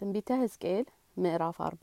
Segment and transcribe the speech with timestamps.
[0.00, 0.86] ትንቢተ ሕዝቅኤል
[1.16, 1.82] ምዕራፍ አርባ።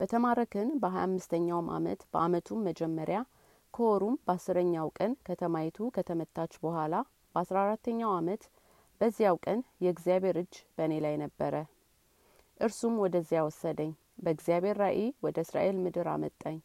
[0.00, 3.18] በተማረክን በሀያ አምስተኛውም አመት በአመቱም መጀመሪያ
[3.74, 6.94] ከወሩም በአስረኛው ቀን ከተማይቱ ከተመታች በኋላ
[7.34, 8.42] በአስራ አራተኛው አመት
[9.00, 11.54] በዚያው ቀን የእግዚአብሔር እጅ በእኔ ላይ ነበረ።
[12.60, 16.58] እርሱም ወደዚያ ወሰደኝ በእግዚአብሔር ራእይ ወደ እስራኤል ምድር አመጣኝ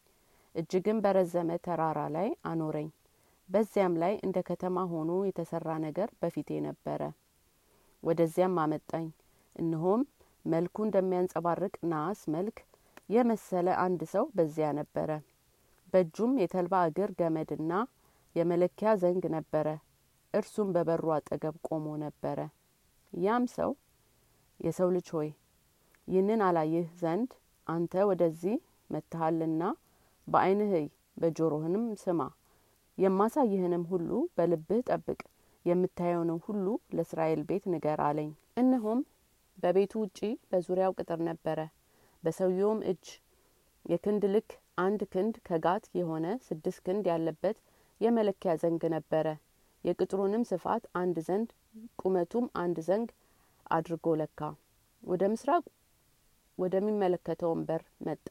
[0.56, 2.90] እጅግም በረዘመ ተራራ ላይ አኖረኝ።
[3.50, 7.02] በዚያም ላይ እንደ ከተማ ሆኖ የተሰራ ነገር በፊቴ ነበረ።
[8.04, 9.08] ወደዚያም አመጣኝ
[9.60, 10.02] እነሆም
[10.46, 12.58] መልኩ እንደሚያንጸባርቅ ናስ መልክ
[13.10, 15.10] የመሰለ አንድ ሰው በዚያ ነበረ።
[15.94, 17.72] በእጁም የተልባ እግር ገመድና
[18.36, 19.68] የመለኪያ ዘንግ ነበረ።
[20.34, 22.40] እርሱም በበሩ አጠገብ ቆሞ ነበረ።
[23.14, 23.72] ያም ሰው
[24.60, 25.30] የሰው ልጅ ሆይ
[26.08, 27.32] ይህንን አላይህ ዘንድ
[27.68, 28.56] አንተ ወደዚህ
[28.90, 29.64] መጥተሃልና
[30.28, 30.88] በአይንህ እይ
[31.22, 32.22] በጆሮህንም ስማ።
[32.98, 35.20] የማሳይህንም ሁሉ በልብህ ጠብቅ
[35.66, 39.00] የምታየውንም ሁሉ ለእስራኤል ቤት ንገር አለኝ። እነሆም
[39.60, 41.60] በቤቱ ውጪ በዙሪያው ቅጥር ነበረ።
[42.24, 43.06] በሰውየውም እጅ
[43.86, 47.58] የክንድ ልክ አንድ ክንድ ከጋት የሆነ ስድስት ክንድ ያለበት
[48.02, 49.28] የመለኪያ ዘንግ ነበረ።
[49.84, 51.50] የቅጥሩንም ስፋት አንድ ዘንድ
[52.02, 53.10] ቁመቱም አንድ ዘንግ
[53.72, 54.40] አድርጎ ለካ።
[55.04, 55.64] ወደ ምስራቅ
[56.58, 58.28] ወደሚመለከተውን በር መጣ።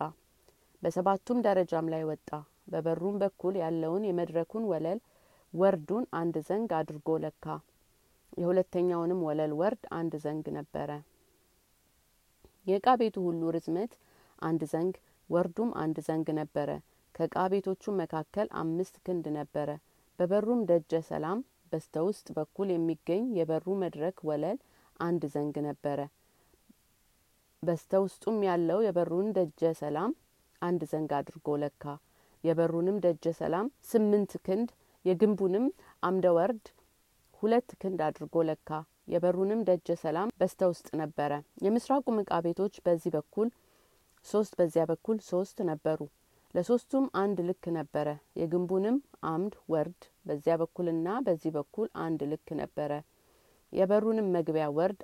[0.82, 2.28] በሰባቱም ደረጃም ላይ ወጣ።
[2.72, 4.98] በበሩም በኩል ያለውን የመድረኩን ወለል
[5.54, 7.44] ወርዱን አንድ ዘንግ አድርጎ ለካ።
[8.38, 10.90] የሁለተኛውንም ወለል ወርድ አንድ ዘንግ ነበረ
[12.68, 13.92] የእቃ ቤቱ ሁሉ ርዝመት
[14.42, 14.94] አንድ ዘንግ
[15.30, 16.70] ወርዱም አንድ ዘንግ ነበረ።
[17.14, 19.68] ከእቃ ቤቶቹም መካከል አምስት ክንድ ነበረ።
[20.18, 21.38] በበሩም ደጀ ሰላም
[21.72, 24.58] በስተ ውስጥ በኩል የሚገኝ የበሩ መድረክ ወለል
[25.00, 25.98] አንድ ዘንግ ነበረ።
[27.62, 30.12] በስተ ውስጡም ያለው የበሩን ደጀ ሰላም
[30.62, 31.84] አንድ ዘንግ አድርጎ ለካ።
[32.44, 34.68] የበሩንም ደጀ ሰላም ስምንት ክንድ
[35.04, 35.66] የግንቡንም
[36.02, 36.66] አምድ ወርድ
[37.42, 38.70] ሁለት ክንድ አድርጎ ለካ
[39.08, 41.32] የበሩንም ደጀ ሰላም በስተ ውስጥ ነበረ።
[41.64, 43.48] የምስራቁም እቃ ቤቶች በዚህ በኩል
[44.26, 46.00] ሶስት በዚያ በኩል ሶስት ነበሩ።
[46.54, 48.08] ለሶስቱም አንድ ልክ ነበረ።
[48.40, 48.96] የግንቡንም
[49.30, 52.92] አምድ ወርድ በዚያ በኩልና በዚህ በኩል አንድ ልክ ነበረ።
[53.72, 55.00] የበሩንም መግቢያ ወርድ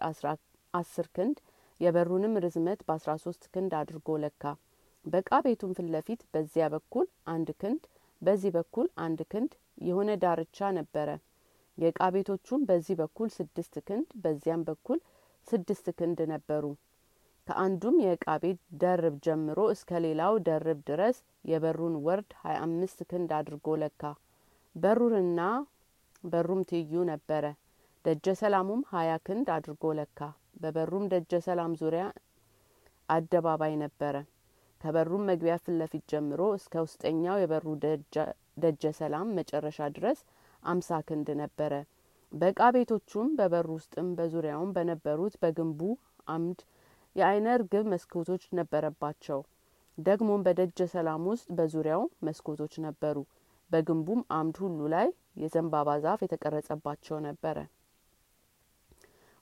[0.74, 1.38] አስር ክንድ
[1.80, 4.42] የበሩንም ርዝመት በአስራ ሶስት ክንድ አድርጎ ለካ።
[5.04, 7.82] በእቃ ቤቱም ፊት ለፊት በዚያ በኩል አንድ ክንድ
[8.22, 9.52] በዚህ በኩል አንድ ክንድ
[9.84, 11.08] የሆነ ዳርቻ ነበረ
[11.78, 14.98] የእቃ ቤቶቹም በዚህ በኩል ስድስት ክንድ በዚያም በኩል
[15.48, 16.64] ስድስት ክንድ ነበሩ።
[17.46, 23.76] ከአንዱም የእቃ ቤት ደርብ ጀምሮ እስከ ሌላው ደርብ ድረስ የበሩን ወርድ ሀያ አምስት ክንድ አድርጎ
[23.82, 24.02] ለካ።
[24.74, 25.40] በሩንና
[26.24, 27.44] በሩም ትይዩ ነበረ።
[28.04, 30.20] ደጀ ሰላሙም ሀያ ክንድ አድርጎ ለካ።
[30.62, 32.04] በበሩም ደጀ ሰላም ዙሪያ
[33.08, 34.16] አደባባይ ነበረ።
[34.80, 35.54] ከበሩም መግቢያ
[35.92, 37.66] ፊት ጀምሮ እስከ ውስጠኛው የበሩ
[38.62, 40.18] ደጀ ሰላም መጨረሻ ድረስ
[40.64, 41.72] አምሳ ክንድ ነበረ።
[42.32, 45.80] በእቃ ቤቶቹም በበሩ ውስጥም በዙሪያውም በነበሩት በግንቡ
[46.28, 46.60] አምድ
[47.16, 49.40] የአይነ ርግብ መስኮቶች ነበረባቸው።
[49.98, 53.18] ደግሞም በደጀ ሰላም ውስጥ በዙሪያው መስኮቶች ነበሩ።
[53.70, 55.08] በግንቡም አምድ ሁሉ ላይ
[55.42, 57.56] የዘንባባ ዛፍ የተቀረጸባቸው ነበረ።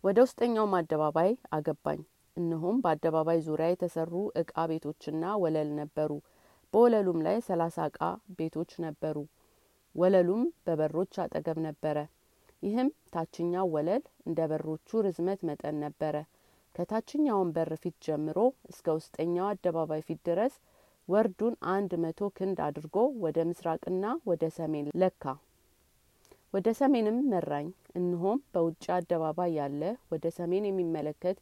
[0.05, 2.01] ወደ ውስጠኛውም አደባባይ አገባኝ።
[2.37, 6.11] እነሆም በአደባባይ ዙሪያ የተሰሩ እቃ ቤቶችና ወለል ነበሩ።
[6.73, 8.01] በወለሉም ላይ ሰላሳ እቃ
[8.39, 9.17] ቤቶች ነበሩ
[9.95, 11.97] ወለሉም በበሮች አጠገብ ነበረ።
[12.63, 16.17] ይህም ታችኛው ወለል እንደ በሮቹ ርዝመት መጠን ነበረ።
[16.75, 18.39] ከታችኛውን በር ፊት ጀምሮ
[18.71, 20.55] እስከ ውስጠኛው አደባባይ ፊት ድረስ
[21.09, 25.25] ወርዱን አንድ መቶ ክንድ አድርጎ ወደ ምስራቅና ወደ ሰሜን ለካ።
[26.55, 29.83] ወደ ሰሜንም መራኝ። እንሆም በውጭ አደባባይ ያለ
[30.13, 31.39] ወደ ሰሜን የሚመለከት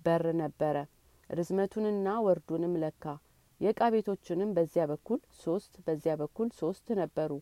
[0.00, 0.76] በር ነበረ።
[1.30, 3.04] ርዝመቱንና ወርዱንም ለካ።
[3.60, 7.32] የእቃ ቤቶችንም በዚያ በኩል ሶስት በዚያ በኩል ሶስት ነበሩ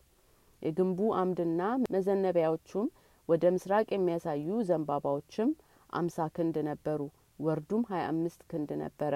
[0.61, 1.61] የግንቡ አምድና
[1.93, 2.87] መዘነቢያዎቹም
[3.29, 5.49] ወደ ምስራቅ የሚያሳዩ ዘንባባዎችም
[5.93, 7.01] አምሳ ክንድ ነበሩ
[7.39, 9.13] ወርዱም ሀያ አምስት ክንድ ነበረ።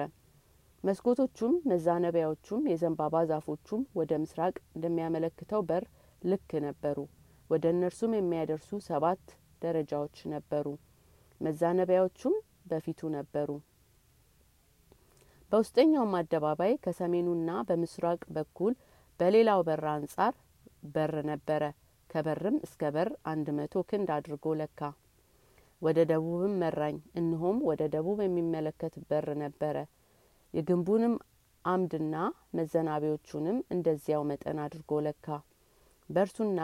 [0.84, 5.84] መስኮቶቹም መዛነቢያዎቹም የዘንባባ ዛፎቹም ወደ ምስራቅ እንደሚያመለክተው በር
[6.22, 6.98] ልክ ነበሩ።
[7.50, 9.24] ወደ እነርሱም የሚያደርሱ ሰባት
[9.62, 10.66] ደረጃዎች ነበሩ።
[11.40, 12.34] መዛነቢያዎቹም
[12.66, 13.48] በፊቱ ነበሩ።
[15.52, 18.72] በውስጠኛውም አደባባይ ከሰሜኑና በምስራቅ በኩል
[19.20, 20.32] በሌላው በር አንጻር
[20.94, 21.62] በር ነበረ።
[22.10, 24.80] ከበርም እስከ በር አንድ መቶ ክንድ አድርጎ ለካ።
[25.82, 29.76] ወደ ደቡብም መራኝ። እንሆም ወደ ደቡብ የሚመለከት በር ነበረ።
[30.54, 31.14] የግንቡንም
[31.64, 32.14] አምድና
[32.58, 35.26] መዘናቢያዎቹንም እንደዚያው መጠን አድርጎ ለካ።
[36.08, 36.60] በእርሱና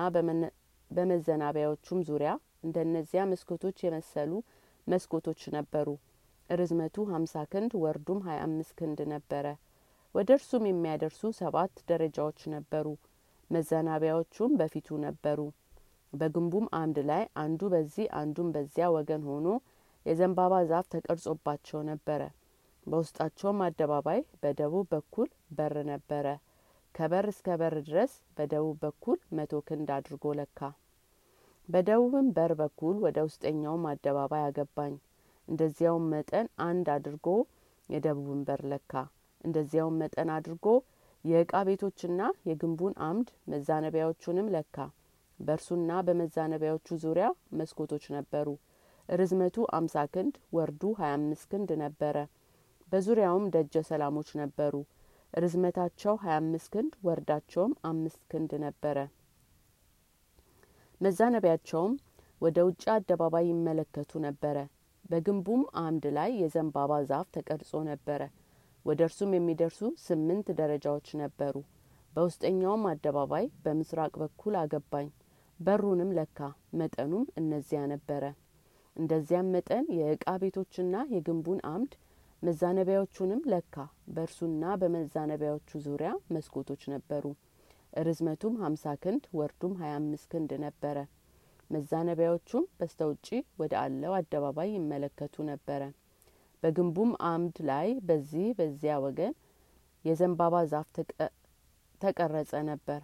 [0.91, 2.31] በመዘናቢያዎቹም ዙሪያ
[2.65, 4.33] እንደነዚያ መስኮቶች የመሰሉ
[4.87, 5.89] መስኮቶች ነበሩ።
[6.51, 9.47] ርዝመቱ ሀምሳ ክንድ ወርዱም ሀያ አምስት ክንድ ነበረ።
[10.15, 12.87] ወደ እርሱም የሚያደርሱ ሰባት ደረጃዎች ነበሩ
[13.50, 15.38] መዘናቢያዎቹም በፊቱ ነበሩ
[16.12, 19.49] በግንቡም አምድ ላይ አንዱ በዚህ አንዱም በዚያ ወገን ሆኖ
[20.06, 22.23] የዘንባባ ዛፍ ተቀርጾባቸው ነበረ።
[22.87, 26.26] በውስጣቸውም አደባባይ በደቡብ በኩል በር ነበረ።
[26.94, 30.61] ከበር እስከ በር ድረስ በደቡብ በኩል መቶ ክንድ አድርጎ ለካ።
[31.69, 34.94] በደቡብም በር በኩል ወደ ውስጠኛውም አደባባይ አገባኝ።
[35.49, 37.26] እንደዚያውም መጠን አንድ አድርጎ
[37.88, 38.93] የደቡብን በር ለካ።
[39.41, 40.67] እንደዚያውም መጠን አድርጎ
[41.25, 44.77] የእቃ ቤቶችና የግንቡን አምድ መዛነቢያዎቹንም ለካ።
[45.41, 47.27] በእርሱና በመዛነቢያዎቹ ዙሪያ
[47.59, 48.49] መስኮቶች ነበሩ።
[49.09, 52.17] ርዝመቱ አምሳ ክንድ ወርዱ ሀያ አምስት ክንድ ነበረ።
[52.93, 54.75] በዙሪያውም ደጀ ሰላሞች ነበሩ።
[55.33, 58.99] ርዝመታቸው ሀያ አምስት ክንድ ወርዳቸውም አምስት ክንድ ነበረ።
[61.01, 61.93] መዛነቢያቸውም
[62.41, 64.57] ወደ ውጭ አደባባይ ይመለከቱ ነበረ።
[65.05, 68.23] በግንቡም አምድ ላይ የዘንባባ ዛፍ ተቀርጾ ነበረ።
[68.85, 71.55] ወደ እርሱም የሚደርሱ ስምንት ደረጃዎች ነበሩ።
[72.12, 75.09] በውስጠኛውም አደባባይ በምስራቅ በኩል አገባኝ።
[75.61, 76.38] በሩንም ለካ፣
[76.81, 78.25] መጠኑም እነዚያ ነበረ።
[78.97, 81.93] እንደዚያም መጠን የእቃ ቤቶችና የግንቡን አምድ
[82.43, 83.75] መዛነቢያዎቹንም ለካ።
[84.09, 87.25] በእርሱና በመዛነቢያዎቹ ዙሪያ መስኮቶች ነበሩ።
[88.00, 90.99] ርዝመቱም ሀምሳ ክንድ ወርዱም ሀያ አምስት ክንድ ነበረ።
[91.71, 93.29] መዛነቢያዎቹም በስተ ውጪ
[93.61, 95.83] ወደ አለው አደባባይ ይመለከቱ ነበረ።
[96.62, 99.35] በግንቡም አምድ ላይ በዚህ በዚያ ወገን
[100.05, 100.89] የዘንባባ ዛፍ
[102.01, 103.01] ተቀረጸ ነበር።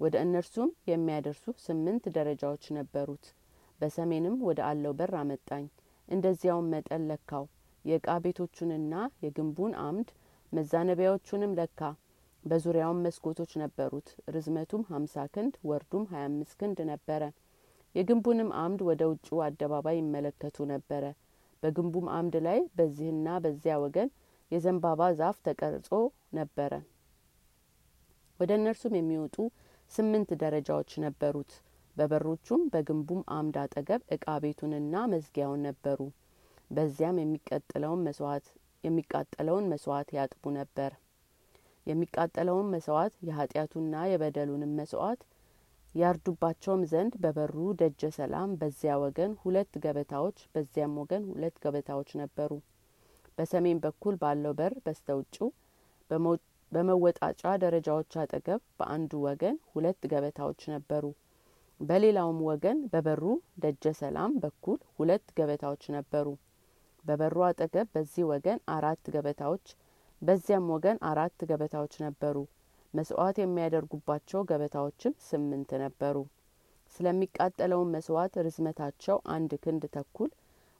[0.00, 3.26] ወደ እነርሱም የሚያደርሱ ስምንት ደረጃዎች ነበሩት።
[3.80, 5.66] በሰሜንም ወደ አለው በር አመጣኝ።
[6.08, 7.44] እንደዚያውም መጠን ለካው።
[7.84, 8.94] የእቃ ቤቶቹንና
[9.24, 10.08] የግንቡን አምድ
[10.52, 11.80] መዛነቢያዎቹንም ለካ።
[12.44, 17.22] በዙሪያውም መስኮቶች ነበሩት። ርዝመቱም ሀምሳ ክንድ ወርዱም ሀያ አምስት ክንድ ነበረ።
[17.94, 21.04] የግንቡንም አምድ ወደ ውጭው አደባባይ ይመለከቱ ነበረ።
[21.64, 24.08] በግንቡም አምድ ላይ በዚህና በዚያ ወገን
[24.50, 25.88] የዘንባባ ዛፍ ተቀርጾ
[26.38, 26.72] ነበረ።
[28.40, 29.36] ወደ እነርሱም የሚወጡ
[29.90, 31.52] ስምንት ደረጃዎች ነበሩት።
[31.96, 35.98] በበሮቹም በግንቡም አምድ አጠገብ እቃ ቤቱንና መዝጊያውን ነበሩ።
[36.70, 38.46] በዚያም የሚቀጥለውን መስዋዕት
[38.84, 40.92] የሚቃጠለውን መስዋዕት ያጥቡ ነበር።
[41.86, 45.22] የሚቃጠለውን መስዋዕት የኃጢአቱና የበደሉንም መስዋዕት
[45.94, 52.50] ያርዱባቸውም ዘንድ በበሩ ደጀ ሰላም በዚያ ወገን ሁለት ገበታዎች በዚያም ወገን ሁለት ገበታዎች ነበሩ።
[53.38, 55.48] በሰሜን በኩል ባለው በር በስተ ውጭው
[56.72, 61.04] በመወጣጫ ደረጃዎች አጠገብ በአንዱ ወገን ሁለት ገበታዎች ነበሩ።
[61.80, 63.22] በሌላውም ወገን በበሩ
[63.62, 66.26] ደጀ ሰላም በኩል ሁለት ገበታዎች ነበሩ።
[67.04, 69.66] በበሩ አጠገብ በዚህ ወገን አራት ገበታዎች፣
[70.22, 72.36] በዚያም ወገን አራት ገበታዎች ነበሩ።
[72.94, 76.16] መስዋዕት የሚያደርጉባቸው ገበታዎችም ስምንት ነበሩ።
[76.94, 80.30] ስለሚቃጠለውን መስዋዕት ርዝመታቸው አንድ ክንድ ተኩል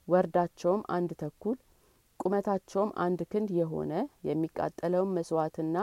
[0.07, 1.57] ወርዳቸውም አንድ ተኩል
[2.19, 3.93] ቁመታቸውም አንድ ክንድ የሆነ
[4.29, 5.77] የሚቃጠለውን መስዋዕትና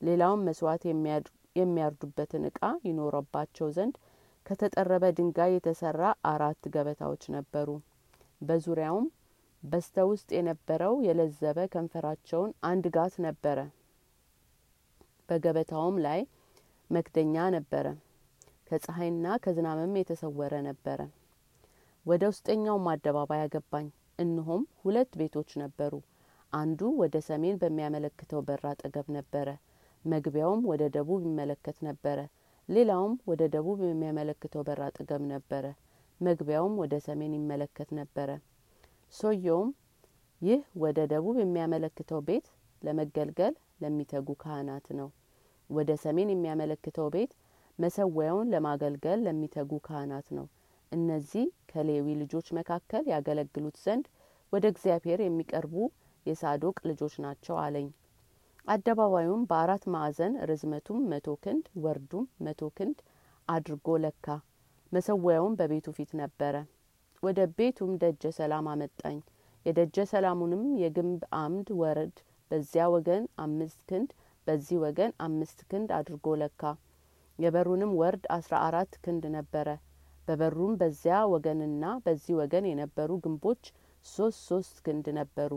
[0.00, 0.82] ሌላውን መስዋዕት
[1.56, 3.96] የሚያርዱበትን እቃ ይኖረባቸው ዘንድ
[4.46, 6.00] ከተጠረበ ድንጋይ የተሰራ
[6.30, 7.68] አራት ገበታዎች ነበሩ።
[8.40, 9.06] በዙሪያውም
[9.62, 13.58] በስተ ውስጥ የነበረው የለዘበ ከንፈራቸውን አንድ ጋት ነበረ።
[15.28, 16.20] በገበታውም ላይ
[16.90, 17.86] መክደኛ ነበረ።
[18.68, 21.00] ከፀሐይና ከዝናብም የተሰወረ ነበረ።
[22.06, 23.86] ወደ ውስጠኛውም አደባባይ አገባኝ።
[24.18, 25.92] እነሆም ሁለት ቤቶች ነበሩ።
[26.52, 29.48] አንዱ ወደ ሰሜን በሚያመለክተው በር አጠገብ ነበረ።
[30.04, 32.18] መግቢያውም ወደ ደቡብ ይመለከት ነበረ።
[32.68, 35.64] ሌላውም ወደ ደቡብ የሚያመለክተው በር አጠገብ ነበረ።
[36.20, 38.30] መግቢያውም ወደ ሰሜን ይመለከት ነበረ።
[39.14, 39.70] ሰውየውም
[40.40, 42.46] ይህ ወደ ደቡብ የሚያመለክተው ቤት
[42.82, 43.54] ለመገልገል
[43.84, 45.08] ለሚተጉ ካህናት ነው።
[45.70, 47.32] ወደ ሰሜን የሚያመለክተው ቤት
[47.78, 50.46] መሰዊያውን ለማገልገል ለሚተጉ ካህናት ነው።
[50.92, 54.06] እነዚህ ከሌዊ ልጆች መካከል ያገለግሉት ዘንድ
[54.52, 55.74] ወደ እግዚአብሔር የሚቀርቡ
[56.26, 57.88] የሳዶቅ ልጆች ናቸው አለኝ።
[58.66, 62.98] አደባባዩም በአራት ማዕዘን ርዝመቱም መቶ ክንድ ወርዱም መቶ ክንድ
[63.48, 64.26] አድርጎ ለካ።
[64.92, 66.54] መሰዊያውም በቤቱ ፊት ነበረ።
[67.22, 69.18] ወደ ቤቱም ደጀ ሰላም አመጣኝ።
[69.66, 72.16] የደጀ ሰላሙንም የግንብ አምድ ወረድ
[72.54, 74.10] በዚያ ወገን አምስት ክንድ
[74.46, 76.62] በዚህ ወገን አምስት ክንድ አድርጎ ለካ።
[77.38, 79.68] የበሩንም ወርድ አስራ አራት ክንድ ነበረ።
[80.28, 83.62] በበሩም በዚያ ወገንና በዚህ ወገን የነበሩ ግንቦች
[84.06, 85.52] ሶስት ሶስት ክንድ ነበሩ።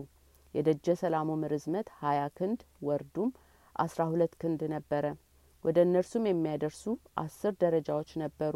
[0.54, 3.30] የደጀ ሰላሙም ርዝመት ሀያ ክንድ ወርዱም
[3.76, 5.06] አስራ ሁለት ክንድ ነበረ።
[5.64, 6.84] ወደ እነርሱም የሚያደርሱ
[7.24, 8.56] አስር ደረጃዎች ነበሩ።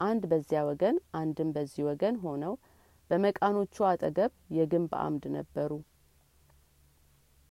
[0.00, 2.56] አንድ በዚያ ወገን አንድም በዚህ ወገን ሆነው
[3.10, 5.72] በመቃኖቹ አጠገብ የግንብ አምድ ነበሩ።